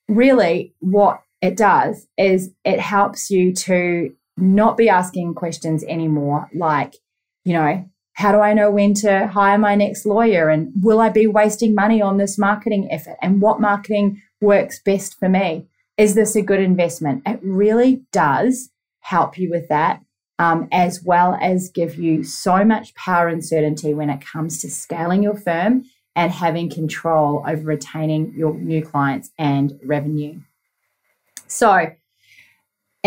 really, 0.08 0.74
what 0.80 1.22
it 1.42 1.56
does 1.56 2.06
is 2.16 2.50
it 2.64 2.80
helps 2.80 3.30
you 3.30 3.52
to 3.52 4.14
not 4.36 4.76
be 4.76 4.88
asking 4.88 5.34
questions 5.34 5.84
anymore, 5.84 6.48
like, 6.54 6.96
you 7.44 7.52
know, 7.52 7.88
how 8.14 8.32
do 8.32 8.38
I 8.40 8.54
know 8.54 8.70
when 8.70 8.94
to 8.94 9.26
hire 9.26 9.58
my 9.58 9.74
next 9.74 10.06
lawyer? 10.06 10.48
And 10.48 10.72
will 10.80 11.00
I 11.00 11.10
be 11.10 11.26
wasting 11.26 11.74
money 11.74 12.00
on 12.00 12.16
this 12.16 12.38
marketing 12.38 12.88
effort? 12.90 13.16
And 13.20 13.40
what 13.40 13.60
marketing 13.60 14.22
works 14.40 14.80
best 14.82 15.18
for 15.18 15.28
me? 15.28 15.68
Is 15.98 16.14
this 16.14 16.34
a 16.34 16.42
good 16.42 16.60
investment? 16.60 17.22
It 17.26 17.40
really 17.42 18.02
does 18.12 18.70
help 19.00 19.38
you 19.38 19.50
with 19.50 19.68
that, 19.68 20.00
um, 20.38 20.68
as 20.72 21.02
well 21.02 21.38
as 21.40 21.70
give 21.70 21.96
you 21.96 22.24
so 22.24 22.64
much 22.64 22.94
power 22.94 23.28
and 23.28 23.44
certainty 23.44 23.94
when 23.94 24.10
it 24.10 24.24
comes 24.24 24.60
to 24.62 24.70
scaling 24.70 25.22
your 25.22 25.36
firm 25.36 25.84
and 26.16 26.32
having 26.32 26.68
control 26.68 27.44
over 27.46 27.62
retaining 27.62 28.32
your 28.36 28.54
new 28.54 28.82
clients 28.84 29.30
and 29.38 29.78
revenue. 29.84 30.40
So, 31.46 31.92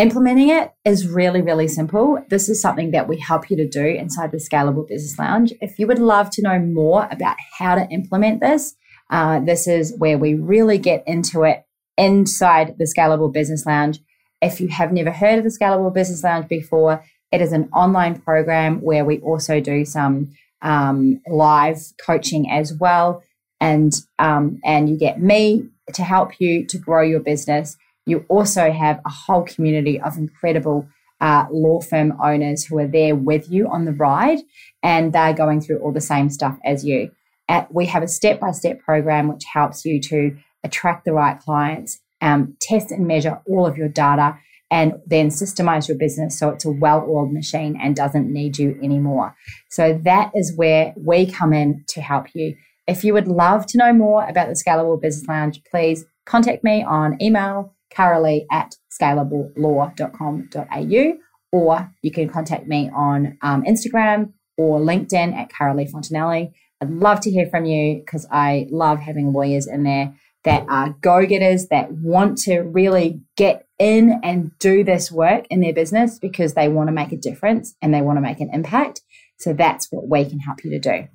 Implementing 0.00 0.48
it 0.48 0.72
is 0.82 1.06
really, 1.06 1.42
really 1.42 1.68
simple. 1.68 2.24
This 2.30 2.48
is 2.48 2.58
something 2.58 2.90
that 2.92 3.06
we 3.06 3.18
help 3.18 3.50
you 3.50 3.56
to 3.58 3.68
do 3.68 3.84
inside 3.84 4.32
the 4.32 4.38
Scalable 4.38 4.88
Business 4.88 5.18
Lounge. 5.18 5.52
If 5.60 5.78
you 5.78 5.86
would 5.88 5.98
love 5.98 6.30
to 6.30 6.42
know 6.42 6.58
more 6.58 7.06
about 7.10 7.36
how 7.58 7.74
to 7.74 7.86
implement 7.90 8.40
this, 8.40 8.76
uh, 9.10 9.40
this 9.40 9.68
is 9.68 9.92
where 9.98 10.16
we 10.16 10.32
really 10.32 10.78
get 10.78 11.04
into 11.06 11.42
it 11.42 11.66
inside 11.98 12.78
the 12.78 12.86
Scalable 12.86 13.30
Business 13.30 13.66
Lounge. 13.66 13.98
If 14.40 14.58
you 14.58 14.68
have 14.68 14.90
never 14.90 15.10
heard 15.10 15.36
of 15.36 15.44
the 15.44 15.50
Scalable 15.50 15.92
Business 15.92 16.24
Lounge 16.24 16.48
before, 16.48 17.04
it 17.30 17.42
is 17.42 17.52
an 17.52 17.68
online 17.74 18.18
program 18.18 18.80
where 18.80 19.04
we 19.04 19.18
also 19.18 19.60
do 19.60 19.84
some 19.84 20.30
um, 20.62 21.20
live 21.28 21.78
coaching 22.04 22.50
as 22.50 22.72
well, 22.74 23.22
and 23.60 23.92
um, 24.18 24.60
and 24.64 24.88
you 24.88 24.96
get 24.96 25.20
me 25.20 25.68
to 25.94 26.02
help 26.04 26.40
you 26.40 26.64
to 26.66 26.78
grow 26.78 27.02
your 27.02 27.20
business 27.20 27.76
you 28.06 28.24
also 28.28 28.70
have 28.72 29.00
a 29.06 29.10
whole 29.10 29.44
community 29.44 30.00
of 30.00 30.16
incredible 30.16 30.88
uh, 31.20 31.46
law 31.50 31.80
firm 31.80 32.18
owners 32.22 32.64
who 32.64 32.78
are 32.78 32.86
there 32.86 33.14
with 33.14 33.50
you 33.50 33.68
on 33.68 33.84
the 33.84 33.92
ride 33.92 34.40
and 34.82 35.12
they're 35.12 35.34
going 35.34 35.60
through 35.60 35.78
all 35.78 35.92
the 35.92 36.00
same 36.00 36.30
stuff 36.30 36.58
as 36.64 36.84
you. 36.84 37.10
At, 37.48 37.72
we 37.72 37.86
have 37.86 38.02
a 38.02 38.08
step 38.08 38.40
by 38.40 38.52
step 38.52 38.80
program 38.80 39.28
which 39.28 39.44
helps 39.52 39.84
you 39.84 40.00
to 40.02 40.36
attract 40.64 41.04
the 41.04 41.12
right 41.12 41.38
clients, 41.38 42.00
um, 42.20 42.56
test 42.60 42.90
and 42.90 43.06
measure 43.06 43.40
all 43.46 43.66
of 43.66 43.76
your 43.76 43.88
data, 43.88 44.38
and 44.70 44.94
then 45.06 45.28
systemize 45.28 45.88
your 45.88 45.98
business 45.98 46.38
so 46.38 46.50
it's 46.50 46.64
a 46.64 46.70
well 46.70 47.04
oiled 47.08 47.32
machine 47.32 47.76
and 47.80 47.96
doesn't 47.96 48.32
need 48.32 48.58
you 48.58 48.78
anymore. 48.82 49.34
So 49.68 50.00
that 50.04 50.30
is 50.34 50.56
where 50.56 50.94
we 50.96 51.26
come 51.26 51.52
in 51.52 51.84
to 51.88 52.00
help 52.00 52.28
you. 52.34 52.56
If 52.86 53.04
you 53.04 53.12
would 53.12 53.28
love 53.28 53.66
to 53.66 53.76
know 53.78 53.92
more 53.92 54.26
about 54.26 54.48
the 54.48 54.54
Scalable 54.54 54.98
Business 55.00 55.28
Lounge, 55.28 55.60
please 55.70 56.04
contact 56.26 56.64
me 56.64 56.82
on 56.82 57.22
email 57.22 57.74
carolee 57.90 58.46
at 58.50 58.74
scalablelaw.com.au, 58.90 61.18
or 61.52 61.92
you 62.02 62.10
can 62.10 62.28
contact 62.28 62.66
me 62.66 62.90
on 62.94 63.38
um, 63.42 63.62
Instagram 63.64 64.32
or 64.56 64.80
LinkedIn 64.80 65.34
at 65.34 65.50
Carolee 65.50 65.90
Fontanelli. 65.90 66.52
I'd 66.80 66.90
love 66.90 67.20
to 67.20 67.30
hear 67.30 67.46
from 67.48 67.66
you 67.66 67.98
because 67.98 68.26
I 68.30 68.66
love 68.70 69.00
having 69.00 69.32
lawyers 69.32 69.66
in 69.66 69.82
there 69.82 70.14
that 70.44 70.64
are 70.68 70.94
go 71.00 71.26
getters 71.26 71.66
that 71.68 71.90
want 71.92 72.38
to 72.38 72.60
really 72.60 73.20
get 73.36 73.66
in 73.80 74.20
and 74.22 74.56
do 74.58 74.84
this 74.84 75.10
work 75.10 75.46
in 75.50 75.60
their 75.60 75.72
business 75.72 76.18
because 76.18 76.54
they 76.54 76.68
want 76.68 76.88
to 76.88 76.92
make 76.92 77.10
a 77.10 77.16
difference 77.16 77.74
and 77.82 77.92
they 77.92 78.02
want 78.02 78.18
to 78.18 78.20
make 78.20 78.38
an 78.38 78.50
impact. 78.52 79.00
So 79.38 79.54
that's 79.54 79.88
what 79.90 80.08
we 80.08 80.28
can 80.28 80.38
help 80.38 80.62
you 80.62 80.70
to 80.70 80.78
do. 80.78 81.08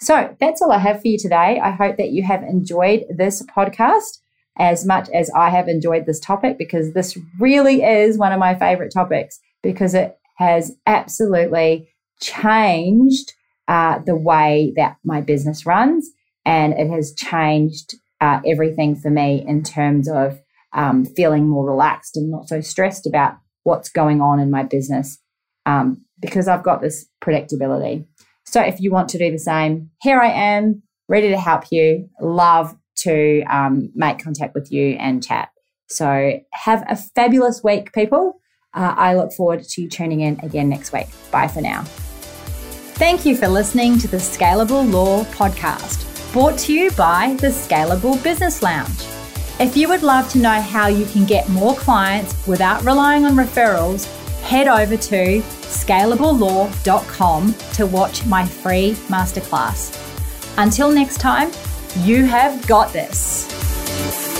So 0.00 0.34
that's 0.40 0.62
all 0.62 0.72
I 0.72 0.78
have 0.78 1.02
for 1.02 1.08
you 1.08 1.18
today. 1.18 1.60
I 1.60 1.70
hope 1.70 1.96
that 1.96 2.10
you 2.10 2.22
have 2.22 2.42
enjoyed 2.42 3.04
this 3.10 3.42
podcast 3.42 4.18
as 4.58 4.86
much 4.86 5.08
as 5.10 5.30
I 5.34 5.50
have 5.50 5.68
enjoyed 5.68 6.06
this 6.06 6.20
topic 6.20 6.58
because 6.58 6.92
this 6.92 7.18
really 7.40 7.82
is 7.82 8.18
one 8.18 8.32
of 8.32 8.38
my 8.38 8.54
favorite 8.54 8.92
topics 8.92 9.40
because 9.62 9.94
it 9.94 10.16
has 10.36 10.72
absolutely 10.86 11.88
changed 12.20 13.32
uh, 13.66 13.98
the 14.04 14.16
way 14.16 14.72
that 14.76 14.96
my 15.04 15.20
business 15.20 15.66
runs 15.66 16.10
and 16.44 16.72
it 16.74 16.88
has 16.90 17.14
changed 17.14 17.94
uh, 18.20 18.40
everything 18.46 18.94
for 18.94 19.10
me 19.10 19.44
in 19.46 19.62
terms 19.62 20.08
of 20.08 20.40
um, 20.74 21.04
feeling 21.04 21.48
more 21.48 21.68
relaxed 21.68 22.16
and 22.16 22.30
not 22.30 22.48
so 22.48 22.60
stressed 22.60 23.06
about 23.06 23.34
what's 23.64 23.88
going 23.88 24.20
on 24.20 24.40
in 24.40 24.50
my 24.50 24.62
business 24.62 25.18
um, 25.66 26.04
because 26.20 26.48
I've 26.48 26.62
got 26.62 26.80
this 26.80 27.06
predictability. 27.22 28.06
So 28.44 28.60
if 28.60 28.80
you 28.80 28.90
want 28.90 29.08
to 29.10 29.18
do 29.18 29.30
the 29.30 29.38
same, 29.38 29.90
here 30.00 30.20
I 30.20 30.28
am, 30.28 30.82
ready 31.08 31.28
to 31.30 31.38
help 31.38 31.64
you. 31.70 32.08
Love 32.20 32.74
to 32.98 33.42
um, 33.44 33.90
make 33.94 34.18
contact 34.18 34.54
with 34.54 34.70
you 34.72 34.96
and 34.98 35.22
chat. 35.22 35.50
So 35.88 36.40
have 36.52 36.84
a 36.88 36.96
fabulous 36.96 37.62
week, 37.62 37.92
people. 37.92 38.40
Uh, 38.74 38.94
I 38.96 39.14
look 39.14 39.32
forward 39.32 39.62
to 39.62 39.88
tuning 39.88 40.20
in 40.20 40.40
again 40.40 40.68
next 40.68 40.92
week. 40.92 41.08
Bye 41.30 41.48
for 41.48 41.60
now. 41.60 41.82
Thank 42.94 43.26
you 43.26 43.36
for 43.36 43.48
listening 43.48 43.98
to 43.98 44.08
the 44.08 44.18
Scalable 44.18 44.90
Law 44.90 45.24
Podcast, 45.24 46.32
brought 46.32 46.58
to 46.60 46.72
you 46.72 46.90
by 46.92 47.36
the 47.40 47.48
Scalable 47.48 48.22
Business 48.22 48.62
Lounge. 48.62 49.11
If 49.62 49.76
you 49.76 49.88
would 49.90 50.02
love 50.02 50.28
to 50.30 50.38
know 50.38 50.60
how 50.60 50.88
you 50.88 51.06
can 51.06 51.24
get 51.24 51.48
more 51.48 51.76
clients 51.76 52.34
without 52.48 52.82
relying 52.82 53.24
on 53.24 53.36
referrals, 53.36 54.06
head 54.40 54.66
over 54.66 54.96
to 54.96 55.40
scalablelaw.com 55.40 57.54
to 57.74 57.86
watch 57.86 58.26
my 58.26 58.44
free 58.44 58.94
masterclass. 59.06 59.96
Until 60.58 60.90
next 60.90 61.18
time, 61.18 61.52
you 61.98 62.24
have 62.24 62.66
got 62.66 62.92
this. 62.92 64.31